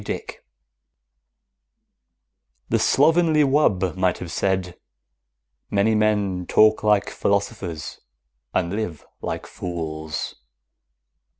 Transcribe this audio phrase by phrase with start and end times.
[0.03, 0.43] DICK
[2.71, 4.79] _The slovenly wub might well have said:
[5.69, 7.99] Many men talk like philosophers
[8.51, 10.37] and live like fools.